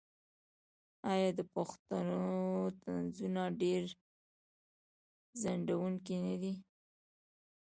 آیا 1.11 1.29
د 1.39 1.41
پښتنو 1.53 2.21
طنزونه 2.81 3.43
ډیر 3.61 3.83
خندونکي 5.39 6.15
نه 6.25 6.35
دي؟ 6.41 6.53